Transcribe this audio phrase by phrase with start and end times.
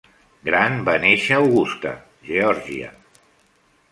[0.45, 1.93] Grant va néixer a Augusta
[2.31, 2.91] (Geòrgia).